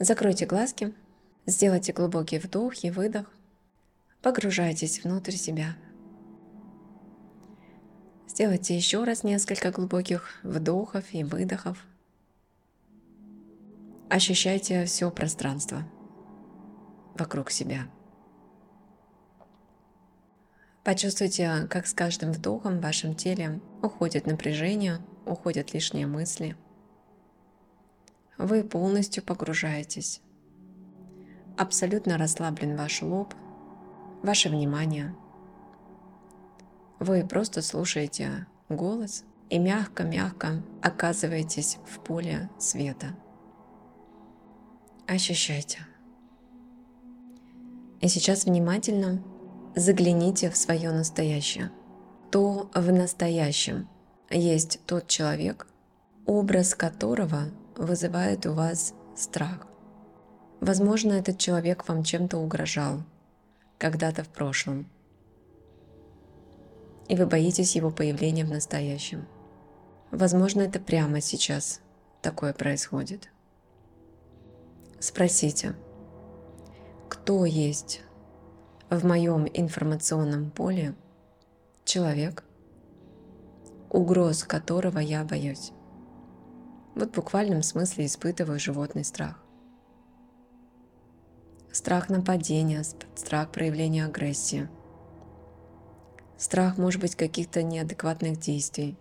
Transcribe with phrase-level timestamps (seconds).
[0.00, 0.94] Закройте глазки,
[1.46, 3.26] сделайте глубокий вдох и выдох,
[4.22, 5.76] погружайтесь внутрь себя.
[8.28, 11.84] Сделайте еще раз несколько глубоких вдохов и выдохов.
[14.08, 15.82] Ощущайте все пространство
[17.14, 17.88] вокруг себя.
[20.84, 26.56] Почувствуйте, как с каждым вдохом в вашем теле уходит напряжение, уходят лишние мысли.
[28.38, 30.22] Вы полностью погружаетесь.
[31.56, 33.34] Абсолютно расслаблен ваш лоб,
[34.22, 35.14] ваше внимание.
[37.00, 43.16] Вы просто слушаете голос и мягко-мягко оказываетесь в поле света.
[45.08, 45.80] Ощущайте.
[48.00, 49.20] И сейчас внимательно
[49.74, 51.72] загляните в свое настоящее.
[52.30, 53.88] То в настоящем
[54.30, 55.66] есть тот человек,
[56.26, 59.66] образ которого вызывает у вас страх.
[60.60, 63.02] Возможно, этот человек вам чем-то угрожал
[63.78, 64.90] когда-то в прошлом,
[67.08, 69.26] и вы боитесь его появления в настоящем.
[70.10, 71.80] Возможно, это прямо сейчас
[72.20, 73.30] такое происходит.
[74.98, 75.76] Спросите,
[77.08, 78.02] кто есть
[78.90, 80.94] в моем информационном поле
[81.84, 82.42] человек,
[83.90, 85.72] угроз которого я боюсь.
[86.98, 89.40] Вот в буквальном смысле испытываю животный страх.
[91.70, 92.82] Страх нападения,
[93.14, 94.68] страх проявления агрессии.
[96.36, 98.98] Страх может быть каких-то неадекватных действий.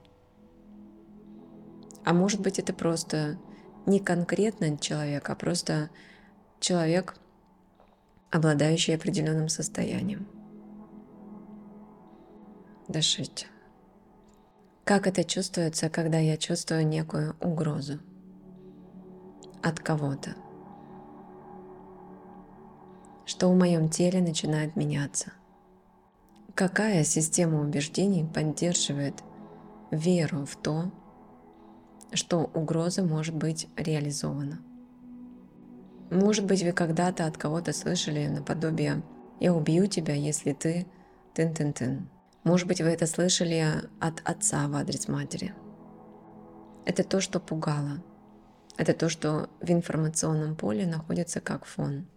[2.05, 3.39] А может быть это просто
[3.87, 5.89] не конкретно человек, а просто
[6.59, 7.15] человек,
[8.29, 10.27] обладающий определенным состоянием.
[12.87, 13.47] Дышите.
[14.87, 17.99] Как это чувствуется, когда я чувствую некую угрозу
[19.61, 20.33] от кого-то?
[23.25, 25.33] Что в моем теле начинает меняться?
[26.55, 29.15] Какая система убеждений поддерживает
[29.91, 30.89] веру в то,
[32.13, 34.59] что угроза может быть реализована?
[36.09, 39.03] Может быть, вы когда-то от кого-то слышали наподобие
[39.41, 40.87] «Я убью тебя, если ты
[41.33, 42.07] тын-тын-тын».
[42.47, 45.53] Может быть, вы это слышали от отца в адрес матери.
[46.85, 48.01] Это то, что пугало.
[48.77, 52.07] Это то, что в информационном поле находится как фон.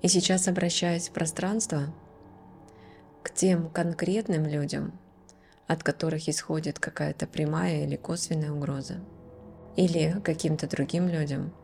[0.00, 1.92] И сейчас обращаясь в пространство
[3.24, 4.96] к тем конкретным людям,
[5.66, 9.00] от которых исходит какая-то прямая или косвенная угроза,
[9.74, 11.52] или каким-то другим людям–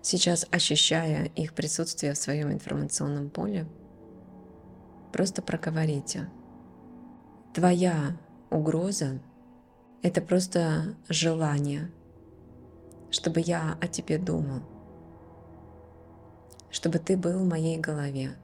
[0.00, 3.66] сейчас ощущая их присутствие в своем информационном поле,
[5.12, 6.28] просто проговорите.
[7.54, 8.16] Твоя
[8.50, 9.20] угроза—
[10.02, 11.90] это просто желание,
[13.10, 14.62] чтобы я о тебе думал,
[16.70, 18.36] чтобы ты был в моей голове,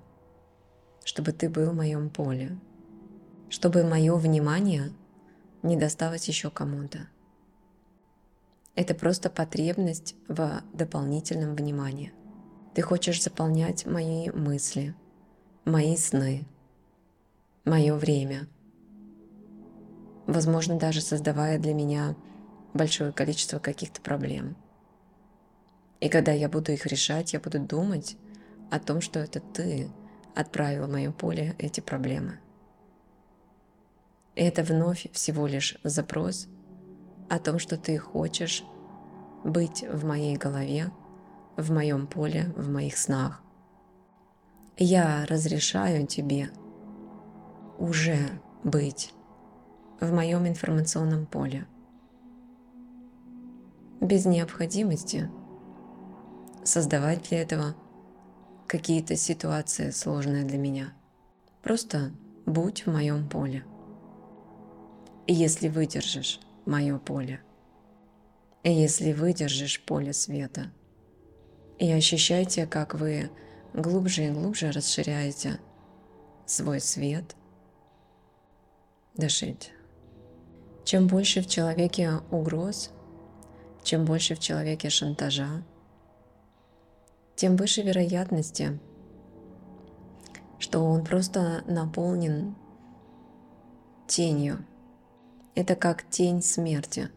[1.05, 2.59] чтобы ты был в моем поле,
[3.51, 4.93] чтобы мое внимание
[5.63, 7.09] не досталось еще кому-то.
[8.75, 12.13] Это просто потребность в дополнительном внимании.
[12.75, 14.95] Ты хочешь заполнять мои мысли,
[15.65, 16.45] мои сны,
[17.65, 18.49] мое время.
[20.27, 22.17] Возможно, даже создавая для меня
[22.75, 24.57] большое количество каких-то проблем.
[26.01, 28.17] И когда я буду их решать, я буду думать
[28.71, 29.91] о том, что это ты
[30.35, 32.41] отправил в мое поле эти проблемы.
[34.35, 36.49] И это вновь всего лишь запрос–
[37.33, 38.63] о том, что ты хочешь
[39.43, 40.91] быть в моей голове,
[41.57, 43.43] в моем поле, в моих снах.
[44.85, 46.51] Я разрешаю тебе
[47.79, 48.19] уже
[48.65, 49.15] быть
[50.01, 51.69] в моем информационном поле.
[54.01, 55.31] Без необходимости
[56.65, 57.77] создавать для этого
[58.67, 60.93] какие-то ситуации сложные для меня.
[61.63, 62.11] Просто
[62.45, 63.65] будь в моем поле.
[65.29, 67.41] И если выдержишь мое поле.
[68.65, 70.73] Если выдержишь поле света
[71.79, 73.31] и ощущайте, как вы
[73.73, 75.61] глубже и глубже расширяете
[76.47, 77.37] свой свет,
[79.15, 79.71] дышите.
[80.85, 82.91] Чем больше в человеке угроз,
[83.83, 85.63] чем больше в человеке шантажа,
[87.37, 88.79] тем выше вероятности,
[90.59, 92.55] что он просто наполнен
[94.07, 94.65] тенью.
[95.55, 97.11] Это как тень смерти,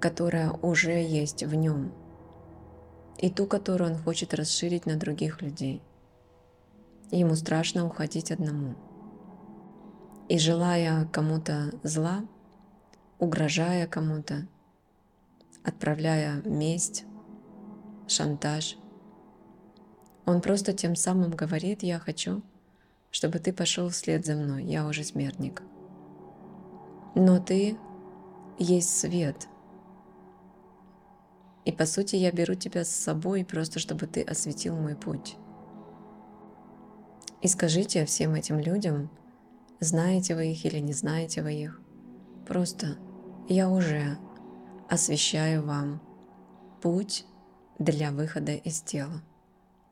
[0.00, 1.92] которая уже есть в нем,
[3.18, 5.82] и ту, которую он хочет расширить на других людей.
[7.10, 8.74] ему страшно уходить одному.
[10.28, 12.24] И желая кому-то зла,
[13.20, 14.48] угрожая кому-то,
[15.62, 17.04] отправляя месть,
[18.08, 18.76] шантаж.
[20.24, 22.42] Он просто тем самым говорит, я хочу,
[23.12, 25.62] чтобы ты пошел вслед за мной, я уже смертник.
[27.14, 27.78] Но ты
[28.58, 29.48] есть свет.
[31.66, 35.36] И по сути я беру тебя с собой просто, чтобы ты осветил мой путь.
[37.42, 39.10] И скажите всем этим людям,
[39.80, 41.80] знаете вы их или не знаете вы их,
[42.46, 42.96] просто
[43.48, 44.16] я уже
[44.88, 46.00] освещаю вам
[46.80, 47.26] путь
[47.80, 49.22] для выхода из тела.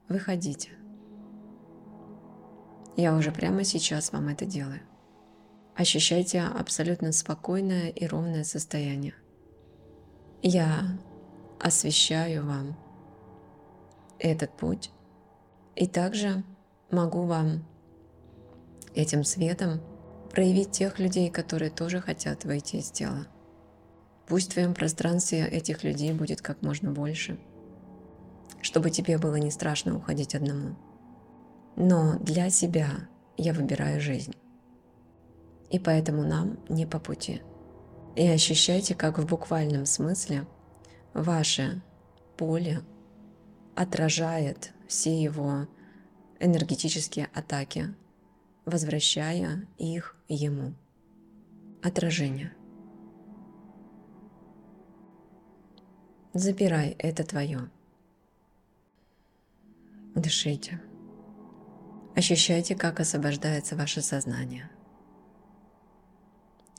[0.08, 0.70] Выходите.
[2.96, 4.80] Я уже прямо сейчас вам это делаю.
[5.74, 9.14] Ощущайте абсолютно спокойное и ровное состояние.
[10.40, 10.96] Я
[11.64, 12.76] освещаю вам
[14.18, 14.90] этот путь
[15.74, 16.44] и также
[16.90, 17.64] могу вам
[18.94, 19.80] этим светом
[20.30, 23.26] проявить тех людей, которые тоже хотят войти из тела.
[24.26, 27.38] Пусть в твоем пространстве этих людей будет как можно больше,
[28.60, 30.76] чтобы тебе было не страшно уходить одному.
[31.76, 32.90] Но для себя
[33.38, 34.34] я выбираю жизнь.
[35.70, 37.40] И поэтому нам не по пути.
[38.16, 40.46] И ощущайте, как в буквальном смысле
[41.14, 41.80] ваше
[42.36, 42.82] поле
[43.74, 45.66] отражает все его
[46.40, 47.94] энергетические атаки,
[48.64, 50.74] возвращая их ему.
[51.82, 52.52] Отражение.
[56.32, 57.70] Забирай, это твое.
[60.14, 60.80] Дышите.
[62.16, 64.70] Ощущайте, как освобождается ваше сознание.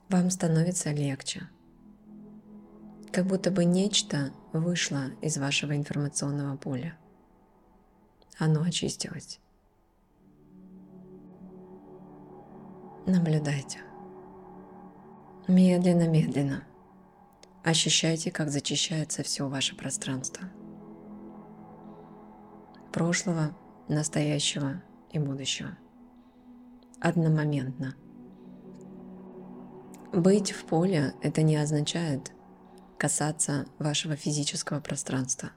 [0.09, 1.49] Вам становится легче.
[3.15, 6.97] Как будто бы нечто вышло из вашего информационного поля.
[8.37, 9.39] Оно очистилось.
[13.07, 13.79] Наблюдайте.
[15.47, 16.65] Медленно-медленно.
[17.63, 20.49] Ощущайте, как зачищается все ваше пространство.
[22.91, 23.55] Прошлого,
[23.87, 24.83] настоящего
[25.13, 25.77] и будущего.
[26.99, 27.95] Одномоментно.
[30.11, 32.34] Быть в поле– это не означает
[32.97, 35.51] касаться вашего физического пространства.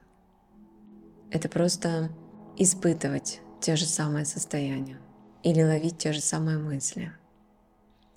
[1.31, 2.09] Это просто
[2.57, 4.99] испытывать те же самые состояния
[5.43, 7.13] или ловить те же самые мысли,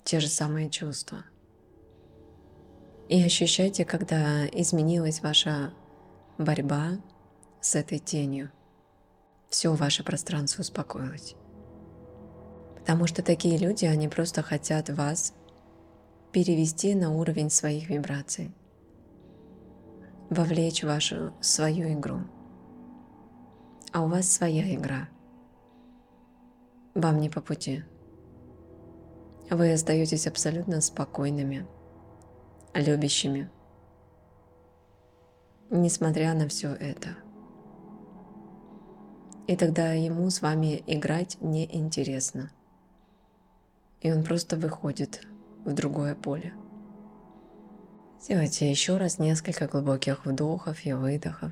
[0.03, 1.23] те же самые чувства.
[3.09, 5.73] И ощущайте, когда изменилась ваша
[6.37, 6.99] борьба
[7.61, 8.51] с этой тенью–
[9.53, 11.35] все ваше пространство успокоилось.
[12.75, 15.35] Потому что такие люди, они просто хотят вас
[16.31, 18.51] перевести на уровень своих вибраций,
[20.33, 22.19] вовлечь вашу свою игру.
[23.91, 25.09] А у вас своя игра.
[26.95, 27.83] Вам не по пути.
[29.49, 31.67] Вы остаетесь абсолютно спокойными,
[32.73, 33.49] любящими,
[35.69, 37.17] несмотря на все это–
[39.45, 42.51] и тогда ему с вами играть неинтересно.
[44.01, 45.21] И он просто выходит
[45.65, 46.53] в другое поле.
[48.23, 51.51] Сделайте еще раз несколько глубоких вдохов и выдохов.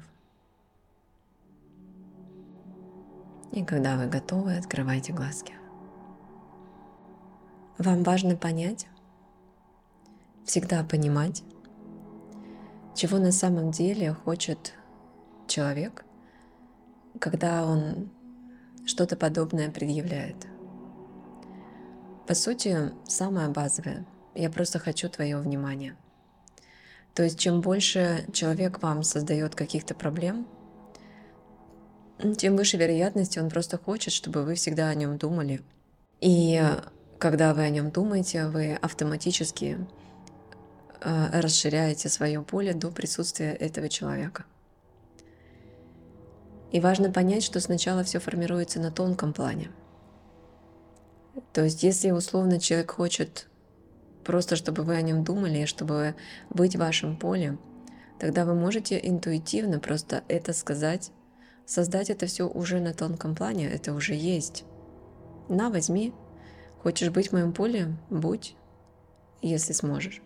[3.51, 5.53] И когда вы готовы, открывайте глазки.
[7.77, 8.87] Вам важно понять,
[10.45, 11.43] всегда понимать,
[12.95, 14.73] чего на самом деле хочет
[15.47, 16.05] человек–
[17.19, 18.09] когда он
[18.85, 20.47] что-то подобное предъявляет.
[22.27, 24.05] По сути, самое базовое.
[24.33, 25.95] Я просто хочу твое внимание.
[27.13, 30.47] То есть, чем больше человек вам создает каких-то проблем,
[32.37, 35.61] тем выше вероятность он просто хочет, чтобы вы всегда о нем думали.
[36.19, 36.61] И
[37.17, 39.77] когда вы о нем думаете, вы автоматически
[41.01, 44.45] э, расширяете свое поле до присутствия этого человека.
[46.71, 49.69] И важно понять, что сначала все формируется на тонком плане.
[51.53, 53.47] То есть, если условно человек хочет
[54.23, 56.15] просто, чтобы вы о нем думали, чтобы
[56.49, 57.57] быть в вашем поле,
[58.19, 61.11] тогда вы можете интуитивно просто это сказать,
[61.65, 64.65] создать это все уже на тонком плане, это уже есть.
[65.49, 66.13] На, возьми.
[66.81, 67.95] Хочешь быть в моем поле?
[68.09, 68.55] Будь,
[69.41, 70.21] если сможешь.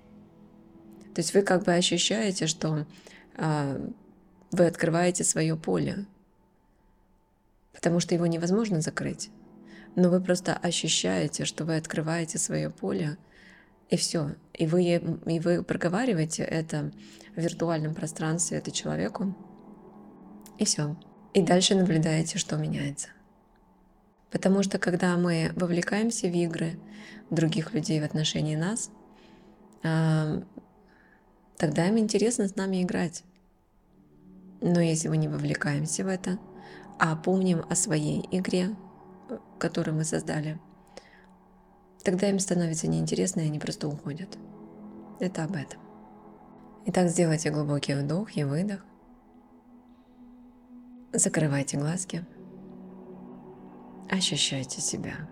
[1.13, 2.85] То есть вы как бы ощущаете, что
[3.37, 3.89] э,
[4.51, 6.05] вы открываете свое поле,
[7.73, 9.29] потому что его невозможно закрыть.
[9.95, 13.17] Но вы просто ощущаете, что вы открываете свое поле,
[13.89, 14.35] и все.
[14.53, 16.91] И вы, и вы проговариваете это
[17.35, 19.35] в виртуальном пространстве это человеку,
[20.57, 20.95] и все.
[21.33, 23.09] И дальше наблюдаете, что меняется.
[24.31, 26.79] Потому что когда мы вовлекаемся в игры
[27.29, 28.89] других людей в отношении нас,
[29.83, 30.41] а,
[31.57, 33.23] тогда им интересно с нами играть.
[34.61, 36.39] Но если мы не вовлекаемся в это,
[36.97, 38.75] а помним о своей игре,
[39.59, 40.59] которую мы создали,
[42.05, 44.37] тогда им становится неинтересно, и они просто уходят.
[45.19, 45.81] Это об этом.
[46.85, 48.85] Итак, сделайте глубокий вдох и выдох.
[51.11, 52.23] Закрывайте глазки.
[54.09, 55.27] Ощущайте себя.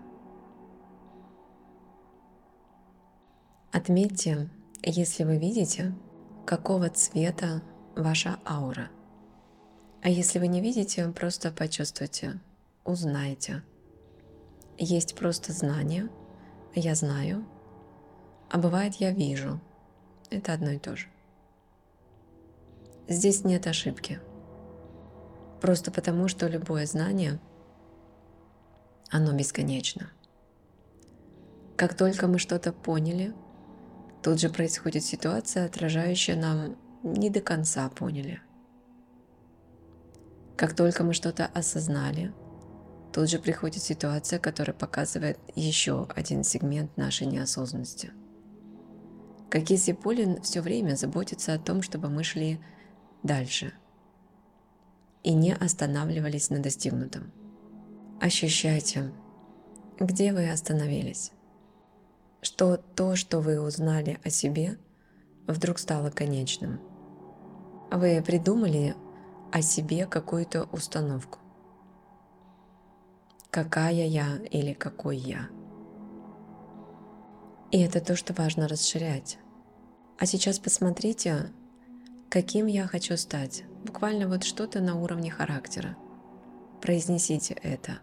[3.70, 4.50] Отметьте,
[4.82, 5.94] если вы видите,
[6.44, 7.62] какого цвета
[7.94, 8.90] ваша аура.
[10.02, 12.40] А если вы не видите, просто почувствуйте,
[12.84, 13.62] узнайте.
[14.76, 16.08] Есть просто знание,
[16.74, 17.44] я знаю,
[18.50, 19.60] а бывает я вижу.
[20.30, 21.08] Это одно и то же.
[23.08, 24.20] Здесь нет ошибки.
[25.60, 27.38] Просто потому, что любое знание,
[29.10, 30.10] оно бесконечно.
[31.76, 33.34] Как только мы что-то поняли,
[34.24, 38.40] Тут же происходит ситуация, отражающая нам не до конца поняли.
[40.56, 42.32] Как только мы что-то осознали,
[43.14, 48.12] тут же приходит ситуация, которая показывает еще один сегмент нашей неосознанности.
[49.54, 52.60] Если поле все время заботится о том, чтобы мы шли
[53.22, 53.72] дальше
[55.22, 57.32] и не останавливались на достигнутом.
[58.20, 59.12] Ощущайте,
[59.98, 61.30] где вы остановились
[62.44, 64.78] что то, что вы узнали о себе,
[65.46, 66.78] вдруг стало конечным.
[67.90, 68.94] Вы придумали
[69.50, 71.38] о себе какую-то установку.
[73.54, 75.48] Какая я или какой я.
[77.70, 79.38] И это то, что важно расширять.
[80.18, 81.52] А сейчас посмотрите,
[82.30, 83.62] каким я хочу стать.
[83.84, 85.96] Буквально вот что-то на уровне характера.
[86.82, 88.00] Произнесите это.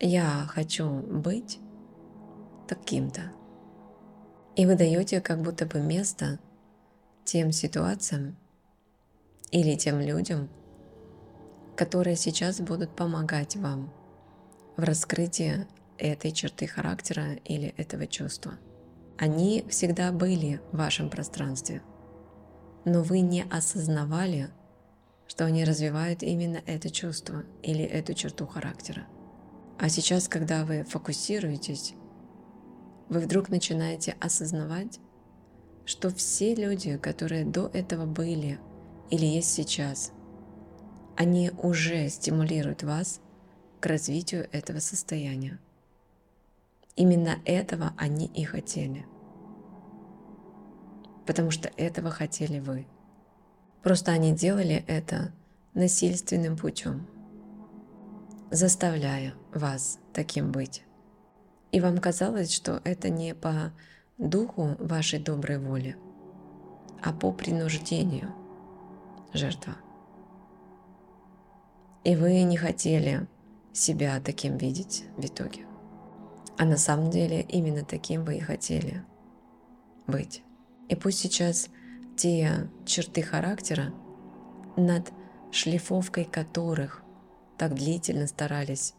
[0.00, 1.60] Я хочу быть
[2.66, 3.30] таким-то.
[4.56, 6.40] И вы даете как будто бы место
[7.22, 8.36] тем ситуациям
[9.52, 10.48] или тем людям,
[11.80, 13.90] которые сейчас будут помогать вам
[14.76, 18.58] в раскрытии этой черты характера или этого чувства.
[19.16, 21.80] Они всегда были в вашем пространстве,
[22.84, 24.50] но вы не осознавали,
[25.26, 29.06] что они развивают именно это чувство или эту черту характера.
[29.78, 31.94] А сейчас, когда вы фокусируетесь
[33.08, 35.00] вы вдруг начинаете осознавать,
[35.86, 38.60] что все люди, которые до этого были
[39.08, 40.12] или есть сейчас,
[41.20, 43.20] они уже стимулируют вас
[43.80, 45.58] к развитию этого состояния.
[46.96, 49.04] Именно этого они и хотели.
[51.26, 52.86] Потому что этого хотели вы.
[53.82, 55.32] Просто они делали это
[55.74, 57.06] насильственным путем,
[58.50, 60.84] заставляя вас таким быть
[61.72, 63.72] и вам казалось, что это не по
[64.18, 65.96] духу вашей доброй воли,
[67.02, 68.34] а по принуждению
[69.32, 69.76] жертва.
[72.04, 73.26] И вы не хотели
[73.72, 75.66] себя таким видеть в итоге.
[76.58, 79.04] А на самом деле именно таким вы и хотели
[80.06, 80.42] быть.
[80.88, 81.68] И пусть сейчас
[82.16, 83.92] те черты характера,
[84.76, 85.12] над
[85.52, 87.02] шлифовкой которых
[87.58, 88.94] так длительно старались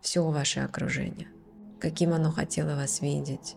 [0.00, 1.28] все ваше окружение–
[1.80, 3.56] каким оно хотело вас видеть.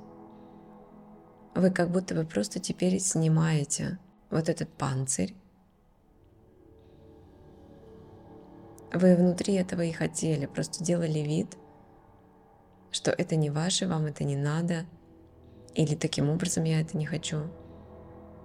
[1.54, 4.00] Вы как будто бы просто теперь снимаете
[4.32, 5.36] вот этот панцирь.
[8.93, 11.57] Вы внутри этого и хотели, просто делали вид,
[12.91, 14.85] что это не ваше, вам это не надо,
[15.73, 17.50] или таким образом я это не хочу.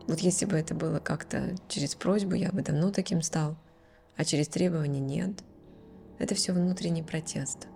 [0.06, 3.56] Вот если бы это было как-то через просьбу, я бы давно таким стал,
[4.16, 5.44] а через требование нет.
[6.18, 7.68] Это все внутренний протест.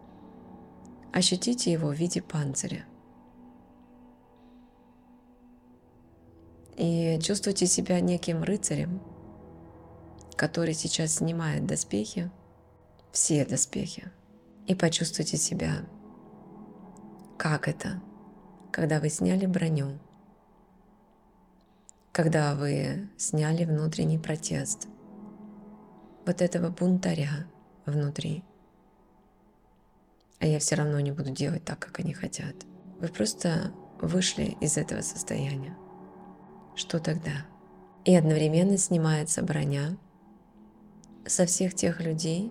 [1.13, 2.87] Ощутите его в виде панциря.
[6.79, 9.03] И чувствуйте себя неким рыцарем,
[10.37, 12.31] который сейчас снимает доспехи,
[13.13, 14.11] все доспехи,
[14.67, 15.85] и почувствуйте себя,
[17.39, 18.03] как это,
[18.73, 19.99] когда вы сняли броню,
[22.11, 24.89] когда вы сняли внутренний протест,
[26.27, 27.47] вот этого бунтаря
[27.87, 28.43] внутри–
[30.43, 32.57] а я все равно не буду делать так, как они хотят.
[32.99, 35.77] Вы просто вышли из этого состояния.
[36.75, 37.47] Что тогда?
[38.05, 39.97] И одновременно снимается броня
[41.25, 42.51] со всех тех людей,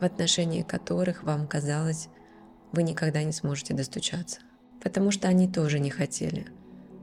[0.00, 2.08] в отношении которых вам казалось,
[2.72, 4.40] вы никогда не сможете достучаться.
[4.82, 6.46] Потому что они тоже не хотели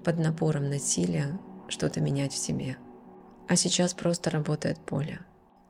[0.04, 2.78] под напором насилия что-то менять в себе.
[3.48, 5.20] А сейчас просто работает поле,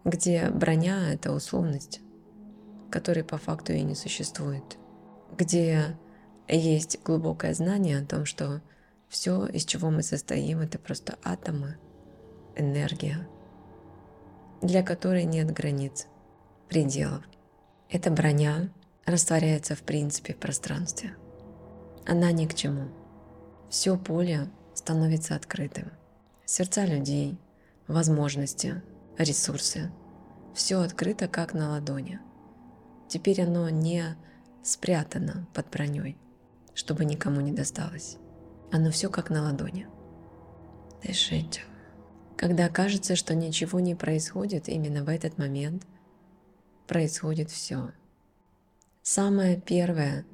[0.04, 2.02] где броня— это условность,
[2.90, 4.78] который по факту и не существует,
[5.38, 5.98] где
[6.48, 8.62] есть глубокое знание о том, что
[9.08, 11.78] все, из чего мы состоим, это просто атомы,
[12.56, 13.28] энергия,
[14.62, 16.08] для которой нет границ,
[16.72, 17.22] пределов.
[17.90, 18.70] Эта броня
[19.06, 21.18] растворяется в принципе в пространстве.
[22.08, 22.88] Она ни к чему.
[23.70, 25.92] Все поле становится открытым.
[26.46, 27.38] Сердца людей,
[27.88, 28.82] возможности,
[29.18, 29.92] ресурсы.
[30.56, 32.22] Все открыто, как на ладони.
[33.10, 34.16] Теперь оно не
[34.64, 36.18] спрятано под броней,
[36.74, 38.16] чтобы никому не досталось.
[38.72, 39.88] Оно все как на ладони.
[41.04, 41.64] Дышите.
[42.38, 45.86] Когда кажется, что ничего не происходит, именно в этот момент
[46.92, 47.94] происходит все.
[49.02, 50.26] Самая первая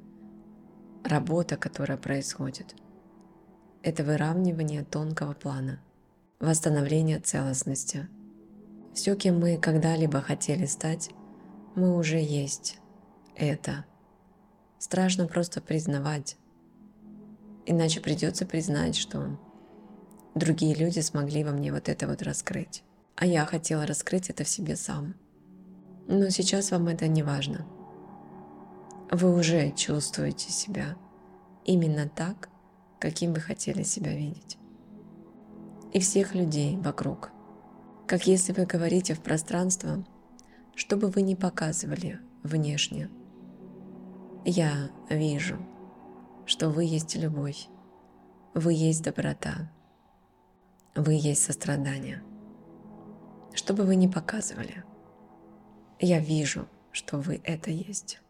[1.04, 2.74] работа, которая происходит,
[3.84, 5.80] это выравнивание тонкого плана,
[6.40, 8.08] восстановление целостности.
[8.92, 11.10] Все, кем мы когда-либо хотели стать,
[11.76, 12.80] мы уже есть
[13.36, 13.84] это.
[14.80, 16.38] Страшно просто признавать.
[17.66, 19.38] Иначе придется признать, что
[20.34, 22.82] другие люди смогли во мне вот это вот раскрыть.
[23.14, 25.14] А я хотела раскрыть это в себе сам.
[26.08, 27.66] Но сейчас вам это не важно.
[29.10, 30.96] Вы уже чувствуете себя
[31.66, 32.48] именно так,
[32.98, 34.56] каким вы хотели себя видеть.
[35.92, 37.30] И всех людей вокруг.
[38.06, 40.02] Как если вы говорите в пространство,
[40.74, 43.10] что бы вы ни показывали внешне.
[44.46, 45.58] Я вижу,
[46.46, 47.68] что вы есть любовь,
[48.54, 49.70] вы есть доброта,
[50.94, 52.22] вы есть сострадание.
[53.52, 54.84] Что бы вы ни показывали,
[56.00, 58.20] я вижу, что вы это есть.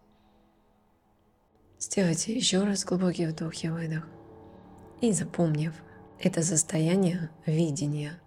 [1.78, 4.06] Сделайте еще раз глубокий вдох и выдох.
[5.00, 5.72] И запомнив
[6.18, 8.20] это состояние видения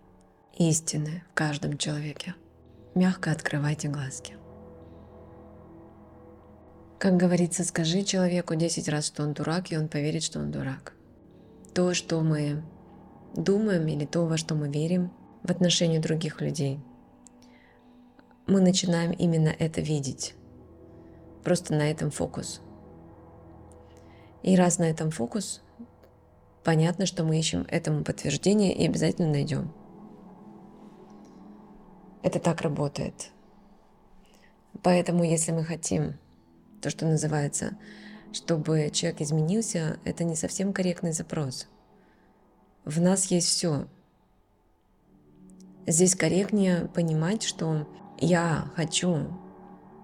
[0.57, 2.36] истины в каждом человеке,
[2.95, 4.36] мягко открывайте глазки.
[6.98, 10.93] Как говорится, скажи человеку 10 раз, что он дурак, и он поверит, что он дурак.
[11.74, 12.63] То, что мы
[13.36, 15.12] думаем или то, во что мы верим
[15.43, 16.80] в отношении других людей,
[18.47, 20.36] мы начинаем именно это видеть.
[21.43, 22.62] Просто на этом фокус.
[24.43, 25.62] И раз на этом фокус,
[26.63, 29.71] понятно, что мы ищем этому подтверждение и обязательно найдем.
[32.23, 33.32] Это так работает.
[34.84, 36.17] Поэтому, если мы хотим,
[36.82, 37.77] то, что называется,
[38.32, 41.67] чтобы человек изменился, это не совсем корректный запрос.
[42.86, 43.88] В нас есть все.
[45.86, 47.88] Здесь корректнее понимать, что
[48.21, 49.27] я хочу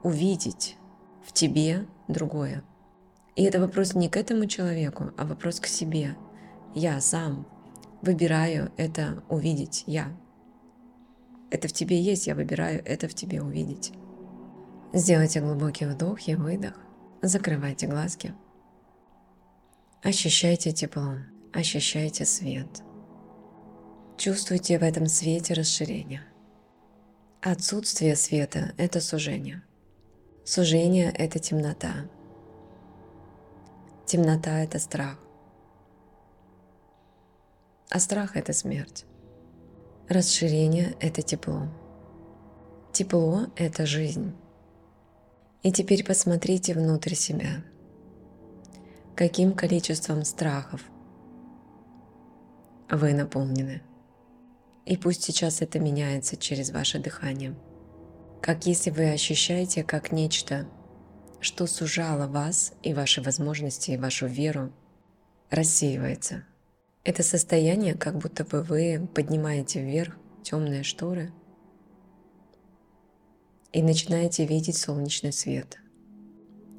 [0.03, 0.75] увидеть
[1.23, 2.63] в тебе другое.
[3.36, 6.17] И это вопрос не к этому человеку, а вопрос к себе.
[6.73, 7.47] Я сам
[8.01, 10.12] выбираю это увидеть, я.
[11.51, 13.93] Это в тебе есть, я выбираю это в тебе увидеть.
[14.93, 16.73] Сделайте глубокий вдох и выдох.
[17.21, 18.34] Закрывайте глазки.
[20.01, 21.17] Ощущайте тепло,
[21.53, 22.82] ощущайте свет.
[24.17, 26.23] Чувствуйте в этом свете расширение.
[27.41, 29.62] Отсутствие света– это сужение.
[30.43, 32.10] Сужение– это темнота.
[34.08, 35.19] Темнота– это страх.
[37.89, 39.06] А страх– это смерть.
[40.10, 41.67] Расширение– это тепло.
[42.91, 44.36] Тепло– это жизнь.
[45.62, 47.63] И теперь посмотрите внутрь себя.
[49.15, 50.82] Каким количеством страхов
[52.89, 53.84] вы наполнены.
[54.88, 57.54] И пусть сейчас это меняется через ваше дыхание.
[58.41, 60.67] Как если вы ощущаете как нечто,
[61.39, 64.71] что сужало вас и ваши возможности, и вашу веру,
[65.52, 66.43] рассеивается–
[67.08, 71.32] это состояние, как будто бы вы поднимаете вверх темные шторы
[73.71, 75.78] и начинаете видеть солнечный свет.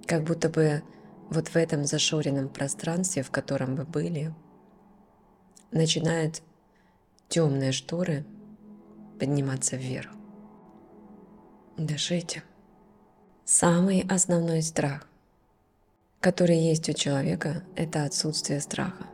[0.05, 0.83] Как будто бы
[1.31, 4.35] вот в этом зашоренном пространстве, в котором вы были,
[5.71, 6.42] начинают
[7.29, 8.25] темные шторы
[9.19, 10.11] подниматься вверх.
[11.77, 12.43] Дышите.
[13.45, 15.07] Самый основной страх,
[16.21, 19.07] который есть у человека, это отсутствие страха.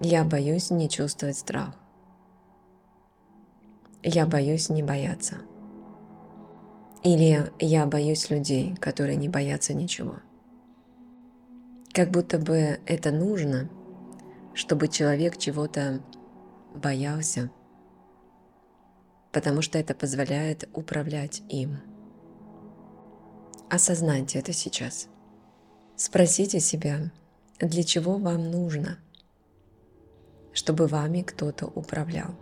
[0.00, 1.74] Я боюсь не чувствовать страх.
[4.02, 5.36] Я боюсь не бояться.
[7.02, 10.16] Или я боюсь людей, которые не боятся ничего.
[11.92, 13.68] Как будто бы это нужно,
[14.54, 16.00] чтобы человек чего-то
[16.74, 17.50] боялся,
[19.32, 21.78] потому что это позволяет управлять им.
[23.68, 25.08] Осознайте это сейчас.
[25.96, 27.12] Спросите себя,
[27.58, 28.98] для чего вам нужно–
[30.54, 32.34] чтобы вами кто-то управлял.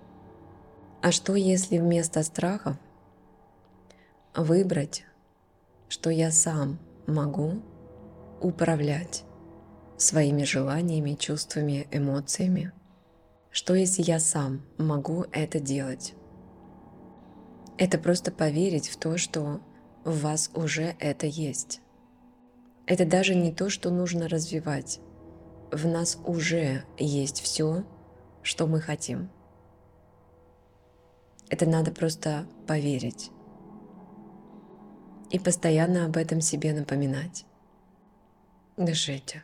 [1.01, 2.77] А что если вместо страхов
[4.37, 5.05] выбрать,
[5.89, 7.63] что я сам могу
[8.41, 9.25] управлять
[10.03, 12.73] своими желаниями, чувствами, эмоциями,
[13.51, 16.15] Что если я сам могу это делать?
[17.77, 19.61] Это просто поверить в то, что
[20.05, 21.83] в вас уже это есть.
[22.87, 25.01] Это даже не то, что нужно развивать.
[25.71, 27.85] В нас уже есть все,
[28.43, 29.29] что мы хотим.
[31.51, 33.31] Это надо просто поверить.
[35.31, 37.45] И постоянно об этом себе напоминать.
[38.79, 39.43] Дышите.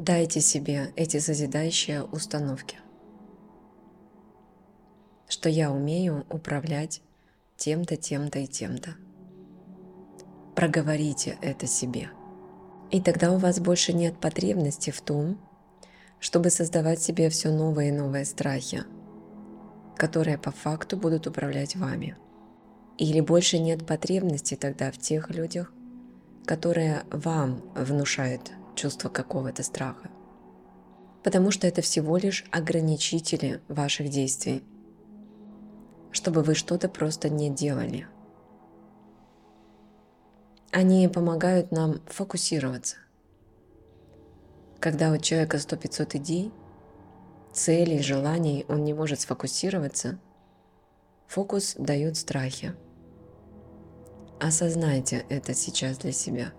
[0.00, 2.78] Дайте себе эти созидающие установки.
[5.28, 7.02] Что я умею управлять
[7.58, 8.94] тем-то, тем-то и тем-то.
[10.56, 12.08] Проговорите это себе.
[12.90, 15.38] И тогда у вас больше нет потребности в том,
[16.18, 18.84] чтобы создавать себе все новые и новые страхи,
[19.98, 22.16] которые по факту будут управлять вами.
[22.96, 25.70] Или больше нет потребности тогда в тех людях,
[26.46, 30.10] которые вам внушают чувство какого-то страха.
[31.22, 34.62] Потому что это всего лишь ограничители ваших действий,
[36.10, 38.06] чтобы вы что-то просто не делали–
[40.72, 42.96] они помогают нам фокусироваться.
[44.78, 46.52] Когда у человека 100-500 идей,
[47.52, 50.20] целей, желаний, он не может сфокусироваться,
[51.26, 52.74] фокус дает страхи.
[54.38, 56.52] Осознайте это сейчас для себя.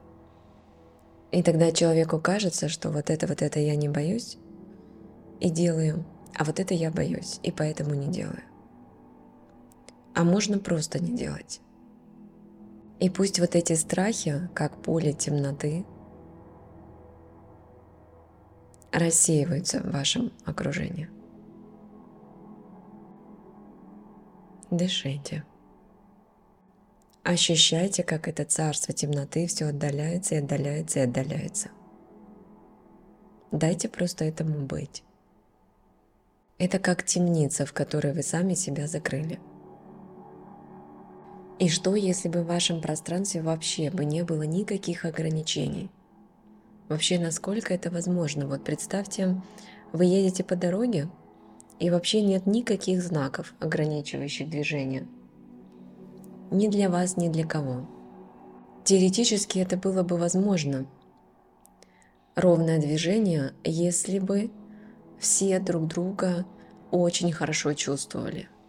[1.32, 4.38] И тогда человеку кажется, что вот это, вот это я не боюсь
[5.40, 6.06] и делаю,
[6.38, 8.44] а вот это я боюсь и поэтому не делаю.
[10.14, 11.62] А можно просто не делать.
[13.00, 15.86] И пусть вот эти страхи, как поле темноты,
[18.92, 21.10] рассеиваются в вашем окружении.
[24.70, 25.46] Дышите.
[27.24, 31.70] Ощущайте, как это царство темноты все отдаляется и отдаляется и отдаляется.
[33.52, 35.04] Дайте просто этому быть.
[36.58, 39.40] Это как темница, в которой вы сами себя закрыли–
[41.62, 45.92] и что, если бы в вашем пространстве вообще бы не было никаких ограничений?
[46.90, 48.48] Вообще, насколько это возможно?
[48.48, 49.40] Вот представьте,
[49.94, 51.08] вы едете по дороге,
[51.78, 55.08] и вообще нет никаких знаков, ограничивающих движение.
[56.52, 57.88] Ни для вас, ни для кого.
[58.84, 60.86] Теоретически это было бы возможно.
[62.36, 64.52] Ровное движение, если бы
[65.20, 66.46] все друг друга
[66.92, 68.48] очень хорошо чувствовали–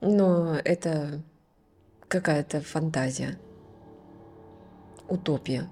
[0.00, 1.22] но это
[2.08, 3.38] какая-то фантазия,
[5.08, 5.68] утопия.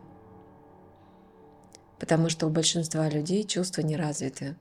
[1.99, 4.55] Потому что у большинства людей чувства не развиты.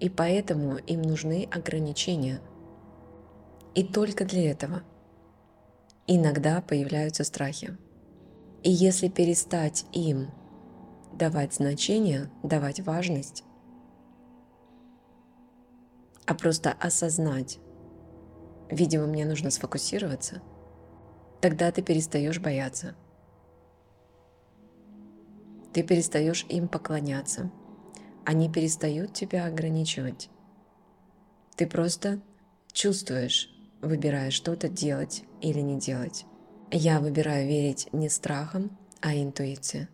[0.00, 2.40] И поэтому им нужны ограничения.
[3.74, 4.82] И только для этого
[6.06, 7.76] иногда появляются страхи.
[8.62, 10.30] И если перестать им
[11.12, 13.44] давать значение, давать важность,
[16.26, 17.58] а просто осознать,
[18.70, 20.42] видимо, мне нужно сфокусироваться,
[21.40, 22.94] тогда ты перестаешь бояться.
[25.72, 27.50] Ты перестаешь им поклоняться.
[28.24, 30.30] Они перестают тебя ограничивать.
[31.56, 32.20] Ты просто
[32.72, 33.51] чувствуешь,
[33.82, 36.24] выбирая что-то делать или не делать.
[36.70, 39.88] Я выбираю верить не страхом, а интуиции.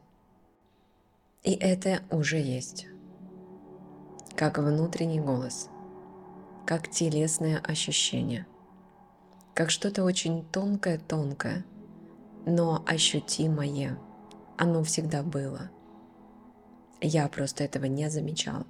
[1.43, 2.87] И это уже есть.
[4.37, 5.69] Как внутренний голос,
[6.65, 8.47] как телесное ощущение–
[9.59, 11.65] как что-то очень тонкое-тонкое,
[12.47, 13.99] но ощутимое.
[14.57, 15.69] Оно всегда было.
[17.01, 18.67] Я просто этого не замечал.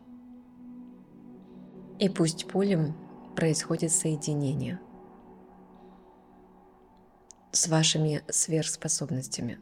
[1.98, 2.94] И пусть полем
[3.36, 4.80] происходит соединение
[7.58, 9.58] с вашими сверхспособностями.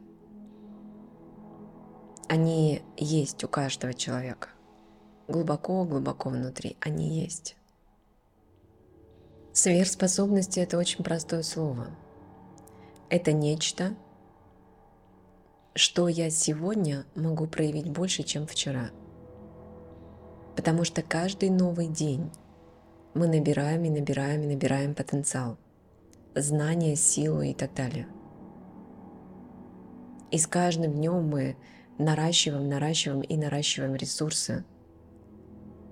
[2.29, 4.49] Они есть у каждого человека.
[5.27, 7.57] Глубоко-глубоко внутри они есть.
[9.51, 11.87] Сверхспособности– это очень простое слово.
[13.09, 13.95] Это нечто,
[15.73, 18.91] что я сегодня могу проявить больше, чем вчера.
[20.55, 22.29] Потому что каждый новый день
[23.15, 25.57] мы набираем и набираем и набираем потенциал,
[26.41, 28.07] знания, силу и так далее.
[30.31, 31.55] И с каждым днем мы
[31.97, 34.65] наращиваем, наращиваем и наращиваем ресурсы.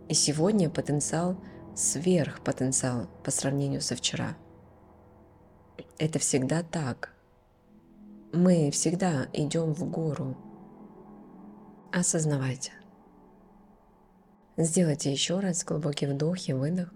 [0.07, 1.37] И сегодня потенциал–
[1.75, 4.35] сверхпотенциал по сравнению со вчера.
[5.97, 7.13] Это всегда так.
[8.33, 10.37] Мы всегда идем в гору.
[11.91, 12.71] Осознавайте.
[14.57, 16.93] Сделайте еще раз глубокий вдох и выдох.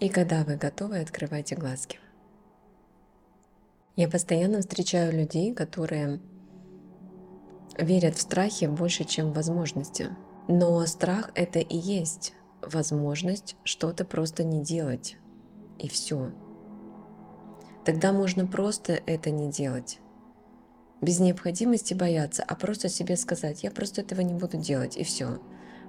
[0.00, 1.98] И когда вы готовы, открывайте глазки.
[3.96, 6.20] Я постоянно встречаю людей, которые
[7.78, 10.08] верят в страхи больше, чем в возможности–
[10.48, 15.16] Но страх это и есть возможность что-то просто не делать.
[15.78, 16.32] И все.
[17.84, 20.00] Тогда можно просто это не делать.
[21.00, 25.40] Без необходимости бояться, а просто себе сказать, я просто этого не буду делать, и все.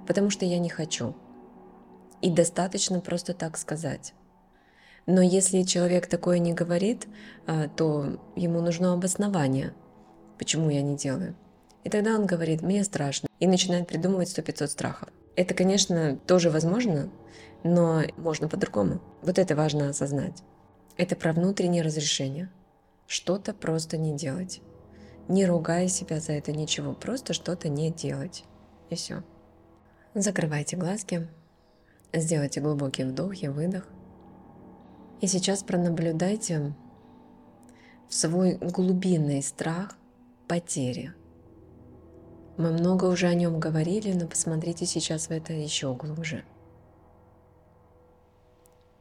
[0.06, 1.14] Потому что я не хочу.
[2.22, 4.14] И достаточно просто так сказать.
[5.06, 7.08] Но если человек такое не говорит,
[7.46, 9.74] а, то ему нужно обоснование,
[10.38, 11.34] почему я не делаю.
[11.82, 15.08] И тогда он говорит, мне страшно, и начинает придумывать сто пятьсот страхов.
[15.34, 17.10] Это, конечно, тоже возможно,
[17.64, 19.00] но можно по-другому.
[19.22, 20.42] Вот это важно осознать.
[20.96, 22.50] Это про внутреннее разрешение.
[23.08, 24.60] Что-то просто не делать.
[25.26, 28.44] Не ругая себя за это ничего, просто что-то не делать.
[28.90, 29.24] И все.
[30.14, 31.28] Закрывайте глазки,
[32.12, 33.88] сделайте глубокий вдох и выдох.
[35.20, 36.74] И сейчас пронаблюдайте
[38.08, 39.96] в свой глубинный страх
[40.48, 41.12] потери–
[42.58, 46.44] мы много уже о нем говорили, но посмотрите сейчас в это еще глубже.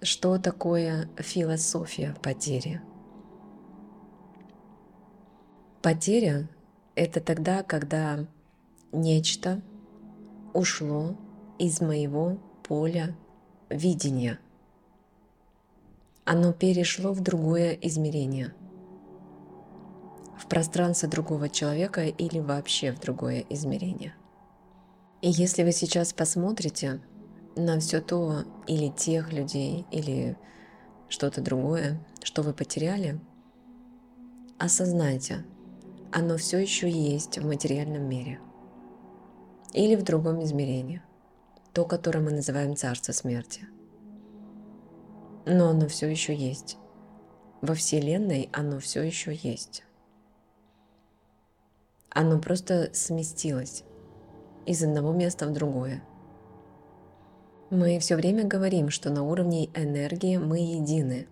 [0.01, 2.81] Что такое философия потери?
[5.81, 6.47] Потеря–
[6.95, 8.25] это тогда, когда
[8.91, 9.61] нечто
[10.53, 11.15] ушло
[11.59, 12.37] из моего
[12.71, 13.13] поля
[13.69, 14.39] видения.
[16.23, 18.53] Оно перешло в другое измерение–
[20.39, 24.15] в пространство другого человека или вообще в другое измерение.
[25.21, 27.01] И если вы сейчас посмотрите
[27.57, 30.37] на все то или тех людей, или
[31.09, 33.19] что-то другое, что вы потеряли,
[34.57, 35.43] осознайте,
[36.13, 38.39] оно все еще есть в материальном мире
[39.73, 41.01] или в другом измерении,
[41.73, 43.67] то, которое мы называем царство смерти.
[45.45, 46.77] Но оно все еще есть.
[47.61, 49.83] Во Вселенной оно все еще есть
[52.11, 53.83] оно просто сместилось
[54.65, 56.03] из одного места в другое.
[57.69, 61.27] Мы все время говорим, что на уровне энергии мы едины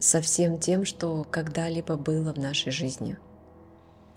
[0.00, 3.18] со всем тем, что когда-либо было в нашей жизни,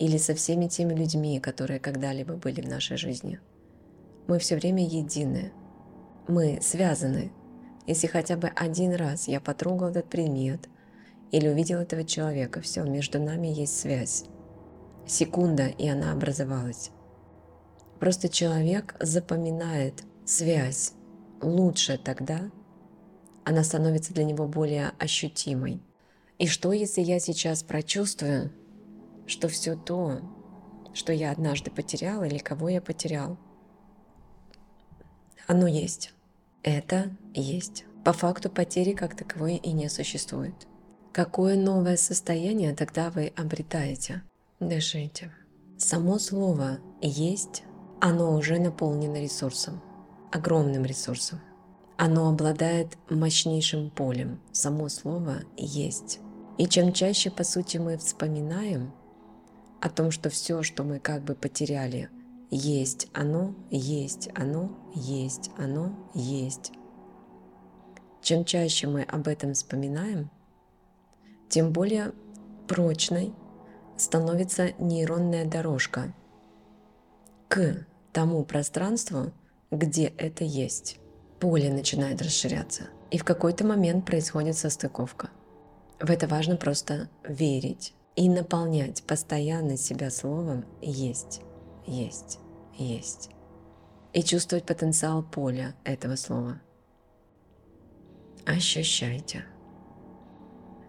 [0.00, 3.38] или со всеми теми людьми, которые когда-либо были в нашей жизни.
[4.26, 5.52] Мы все время едины.
[6.28, 7.32] Мы связаны.
[7.86, 10.68] Если хотя бы один раз я потрогал этот предмет
[11.30, 14.24] или увидел этого человека, все, между нами есть связь
[15.06, 16.90] секунда, и она образовалась.
[18.00, 20.92] Просто человек запоминает связь
[21.40, 22.50] лучше тогда,
[23.44, 25.82] она становится для него более ощутимой.
[26.38, 28.50] И что, если я сейчас прочувствую,
[29.26, 30.20] что все то,
[30.94, 33.38] что я однажды потерял или кого я потерял,
[35.46, 36.12] оно есть.
[36.62, 37.84] Это есть.
[38.04, 40.54] По факту потери как таковой и не существует.
[41.12, 44.22] Какое новое состояние тогда вы обретаете?
[44.60, 45.32] Дышите.
[45.78, 47.64] Само слово «есть»
[48.00, 49.80] оно уже наполнено ресурсом,
[50.30, 51.40] огромным ресурсом.
[51.96, 54.40] Оно обладает мощнейшим полем.
[54.52, 56.20] Само слово «есть».
[56.58, 58.92] И чем чаще, по сути, мы вспоминаем
[59.80, 62.10] о том, что все, что мы как бы потеряли,
[62.56, 66.70] есть оно, есть оно, есть оно, есть.
[68.22, 70.30] Чем чаще мы об этом вспоминаем,
[71.48, 72.12] тем более
[72.68, 73.34] прочной
[73.96, 76.14] становится нейронная дорожка
[77.48, 79.32] к тому пространству,
[79.72, 80.98] где это есть.
[81.40, 85.30] Поле начинает расширяться, и в какой-то момент происходит состыковка.
[86.00, 91.42] В это важно просто верить и наполнять постоянно себя словом «есть,
[91.84, 92.38] есть,
[92.78, 93.30] есть»
[94.14, 96.60] и чувствовать потенциал поля этого слова.
[98.46, 99.44] Ощущайте.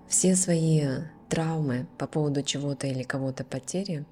[0.08, 0.84] Все свои
[1.28, 4.06] травмы по поводу чего-то или кого-то потери,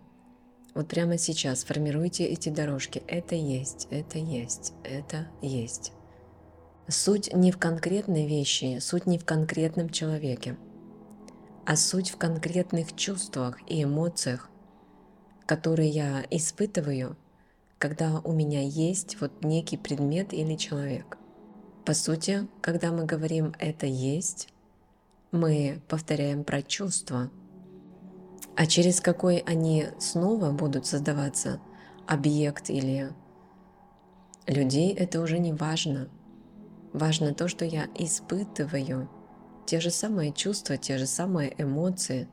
[0.73, 3.03] вот прямо сейчас формируйте эти дорожки.
[3.07, 5.93] Это есть, это есть, это есть.
[6.87, 10.57] Суть не в конкретной вещи, суть не в конкретном человеке,
[11.65, 14.49] а суть в конкретных чувствах и эмоциях,
[15.45, 17.15] которые я испытываю,
[17.83, 21.17] когда у меня есть вот некий предмет или человек.
[21.83, 24.47] По сути, когда мы говорим «это есть»,
[25.33, 27.29] мы повторяем про чувства,
[28.55, 31.59] а через какой они снова будут создаваться,
[32.07, 33.11] объект или
[34.47, 36.07] людей, это уже не важно.
[36.93, 39.09] Важно то, что я испытываю
[39.65, 42.29] те же самые чувства, те же самые эмоции,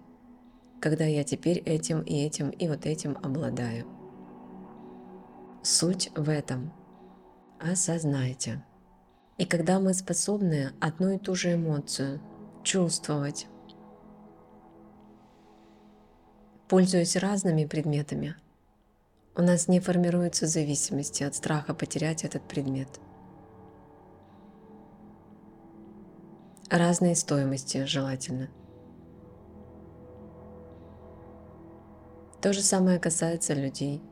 [0.80, 3.99] когда я теперь этим и этим и вот этим обладаю.
[5.62, 6.73] Суть в этом.
[7.59, 8.64] Осознайте.
[9.37, 12.20] И когда мы способны одну и ту же эмоцию
[12.62, 13.46] чувствовать,
[16.66, 18.37] пользуясь разными предметами,
[19.37, 22.88] у нас не формируются зависимости от страха потерять этот предмет.
[26.70, 28.49] Разные стоимости желательно.
[32.40, 34.03] То же самое касается людей.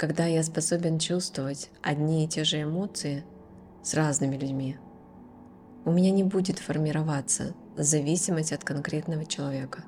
[0.00, 3.22] Когда я способен чувствовать одни и те же эмоции
[3.82, 4.78] с разными людьми,
[5.84, 9.84] у меня не будет формироваться зависимость от конкретного человека.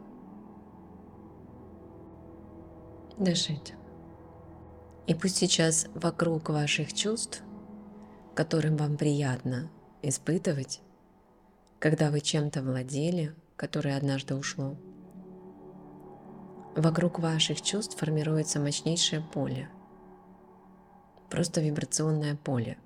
[3.16, 3.74] Дышите.
[5.06, 7.42] И пусть сейчас вокруг ваших чувств,
[8.34, 9.70] которым вам приятно
[10.02, 10.82] испытывать,
[11.78, 14.76] когда вы чем-то владели, которое однажды ушло,
[16.76, 19.70] вокруг ваших чувств формируется мощнейшее поле,
[21.32, 22.76] просто вибрационное поле,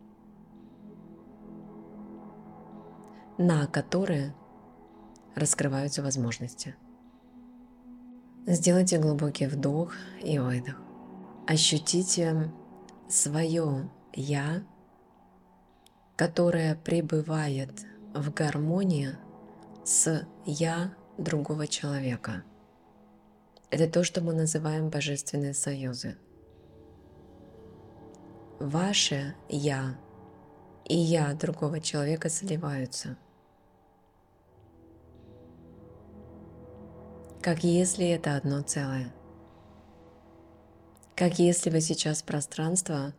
[3.39, 4.37] на которое
[5.35, 6.77] раскрываются возможности.
[8.47, 10.81] Сделайте глубокий вдох и выдох.
[11.49, 12.53] Ощутите
[13.09, 14.63] свое «я»,
[16.15, 19.17] которое пребывает в гармонии
[19.85, 22.45] с «я» другого человека.
[23.71, 26.17] Это то, что мы называем божественные союзы.
[28.59, 29.99] Ваше «я»
[30.85, 33.17] и «я» другого человека сливаются.
[37.43, 39.13] Как если это одно целое–
[41.17, 43.15] как если вы сейчас пространство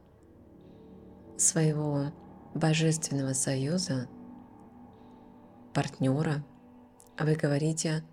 [1.35, 2.13] своего
[2.53, 4.07] божественного союза,
[5.73, 6.45] партнера,
[7.19, 8.03] вы говорите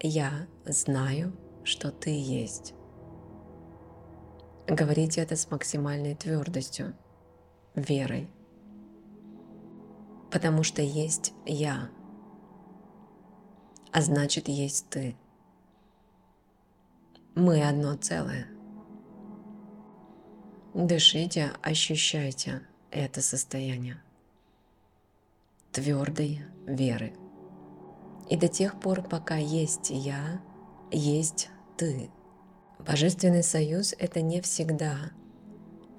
[0.00, 2.74] «Я знаю, что ты есть».
[4.70, 6.94] Говорите это с максимальной твердостью,
[7.74, 8.30] верой.
[10.30, 11.90] Потому что есть я,
[13.92, 15.16] а значит есть ты.
[17.34, 18.46] Мы одно целое–
[20.74, 24.00] Дышите, ощущайте это состояние
[25.72, 27.12] твердой веры.
[28.28, 30.40] И до тех пор, пока есть я,
[30.92, 32.08] есть ты.
[32.86, 35.12] Божественный союз– это не всегда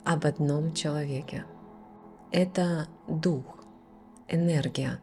[0.04, 1.46] об одном человеке.
[2.32, 3.64] Это дух,
[4.28, 5.00] энергия,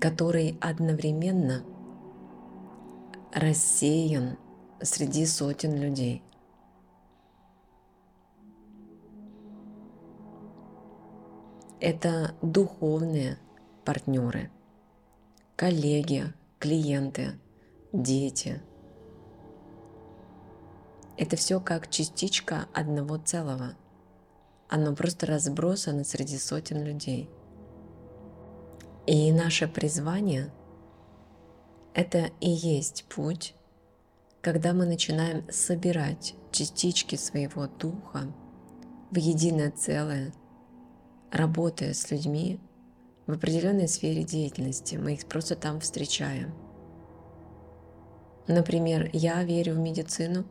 [0.00, 1.64] который одновременно
[3.32, 4.38] рассеян
[4.82, 6.22] среди сотен людей–
[11.80, 13.38] это духовные
[13.84, 14.50] партнеры,
[15.56, 17.38] коллеги, клиенты,
[17.92, 18.60] дети.
[21.20, 23.74] Это все как частичка одного целого.
[24.70, 27.28] Оно просто разбросано среди сотен людей.
[29.06, 30.50] И наше призвание–
[31.94, 33.54] это и есть путь,
[34.40, 38.32] когда мы начинаем собирать частички своего духа
[39.10, 40.32] в единое целое–
[41.30, 42.58] работая с людьми
[43.26, 46.54] в определенной сфере деятельности, мы их просто там встречаем.
[48.48, 50.46] Например, я верю в медицину,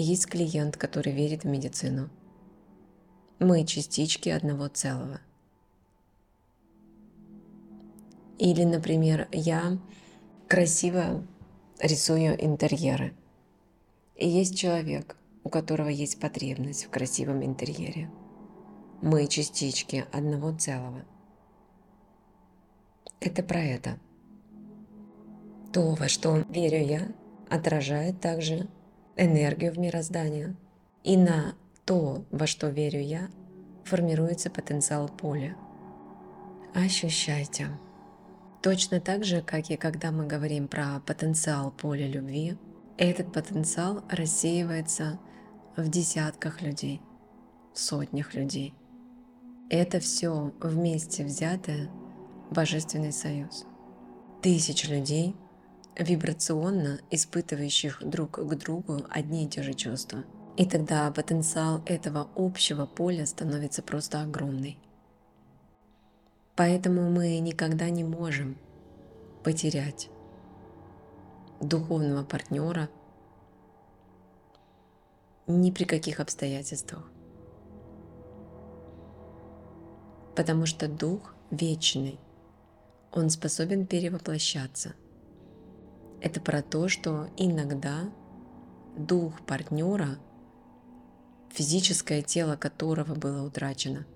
[0.00, 2.10] есть клиент, который верит в медицину.
[3.38, 5.20] Мы частички одного целого.
[8.38, 9.78] Или, например, я
[10.48, 11.26] красиво
[11.80, 13.14] рисую интерьеры.
[14.16, 18.10] И есть человек, у которого есть потребность в красивом интерьере–
[19.02, 21.04] мы частички одного целого.
[23.18, 23.98] Это про это.
[25.72, 27.08] То, во что верю я,
[27.50, 28.68] отражает также
[29.16, 30.56] энергию в мироздании.
[31.04, 33.28] И на то, во что верю я,
[33.84, 35.56] формируется потенциал поля.
[36.74, 37.68] Ощущайте.
[38.62, 42.56] Точно так же, как и когда мы говорим про потенциал поля любви,
[42.96, 45.18] этот потенциал рассеивается
[45.76, 47.00] в десятках людей,
[47.74, 48.74] в сотнях людей–
[49.72, 51.88] это все вместе взятое
[52.50, 53.64] Божественный Союз.
[54.42, 55.34] Тысяч людей,
[55.98, 60.24] вибрационно испытывающих друг к другу одни и те же чувства.
[60.56, 64.78] И тогда потенциал этого общего поля становится просто огромный.
[66.56, 68.58] Поэтому мы никогда не можем
[69.42, 70.10] потерять
[71.60, 72.90] духовного партнера
[75.46, 77.12] ни при каких обстоятельствах.
[80.34, 82.18] потому что Дух вечный,
[83.12, 84.94] Он способен перевоплощаться.
[86.22, 88.08] Это про то, что иногда
[88.96, 90.20] дух партнера,
[91.50, 94.06] физическое тело которого было утрачено,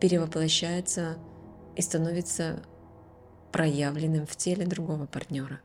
[0.00, 1.16] перевоплощается
[1.76, 2.62] и становится
[3.52, 5.62] проявленным в теле другого партнера.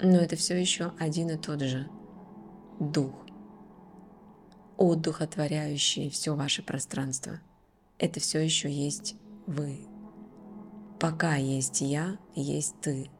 [0.00, 1.88] Но это все еще один и тот же
[2.78, 3.26] дух,
[4.78, 7.40] одухотворяющий все ваше пространство.
[7.98, 9.80] Это все еще есть вы.
[11.00, 13.10] Пока есть я, есть ты.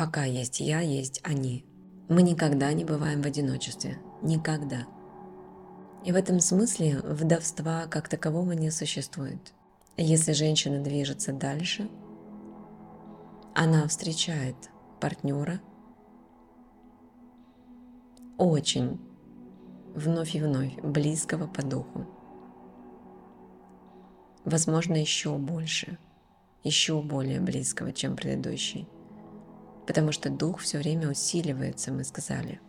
[0.00, 1.66] Пока есть я, есть они.
[2.08, 3.98] Мы никогда не бываем в одиночестве.
[4.22, 4.86] Никогда.
[6.06, 9.52] И в этом смысле вдовства как такового не существует.
[9.98, 11.90] Если женщина движется дальше,
[13.54, 14.56] она встречает
[15.02, 15.60] партнера
[18.38, 18.98] очень
[19.94, 22.06] вновь и вновь близкого по духу.
[24.46, 25.98] Возможно, еще больше,
[26.64, 28.88] еще более близкого, чем предыдущий.
[29.86, 32.60] Потому что дух все время усиливается, мы сказали.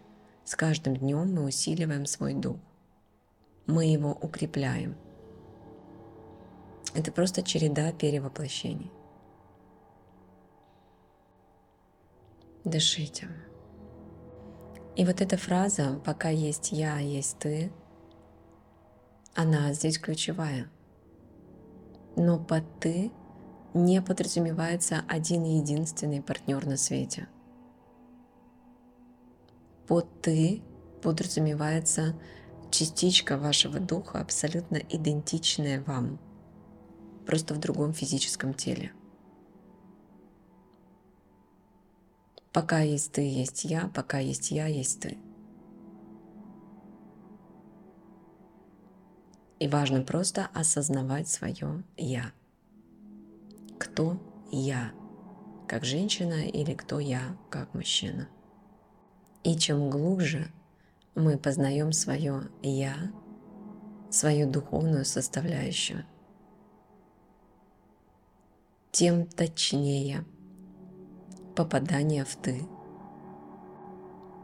[0.43, 2.57] С каждым днем мы усиливаем свой дух
[3.71, 4.95] мы его укрепляем.
[6.93, 8.91] Это просто череда перевоплощений.
[12.63, 13.29] Дышите.
[14.95, 17.71] И вот эта фраза «пока есть я, есть ты»,
[19.33, 20.69] она здесь ключевая.
[22.17, 23.11] Но под «ты»
[23.73, 27.27] не подразумевается один единственный партнер на свете.
[29.87, 30.61] Под «ты»
[31.01, 32.15] подразумевается
[32.69, 36.19] частичка вашего духа абсолютно идентичная вам,
[37.25, 38.93] просто в другом физическом теле.
[42.53, 45.17] Пока есть ты, есть я, пока есть я, есть ты.
[49.59, 52.31] И важно просто осознавать свое я.
[54.01, 54.17] Кто
[54.51, 54.93] я,
[55.67, 58.27] как женщина или кто я, как мужчина.
[59.43, 60.47] И чем глубже
[61.13, 62.95] мы познаем свое «я»,
[64.09, 66.03] свою духовную составляющую,
[68.91, 70.25] тем точнее
[71.55, 72.67] попадание в «ты».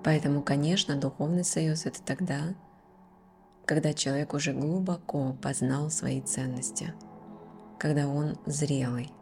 [0.03, 2.53] Поэтому, конечно, духовный союз– это тогда,
[3.65, 6.93] когда человек уже глубоко познал свои ценности,
[7.79, 9.16] когда он зрелый.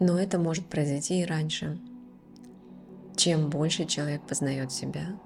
[0.00, 1.78] Но это может произойти и раньше.
[3.16, 5.18] Чем больше человек познает себя,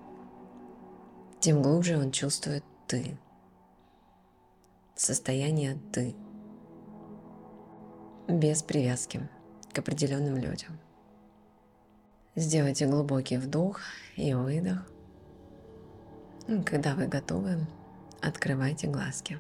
[1.40, 3.18] тем глубже он чувствует ты.
[4.94, 6.14] Состояние ты.
[8.28, 9.28] Без привязки
[9.72, 10.78] к определенным людям.
[12.34, 13.80] Сделайте глубокий вдох
[14.16, 14.86] и выдох.
[16.64, 17.66] Когда вы готовы,
[18.22, 19.38] открывайте глазки.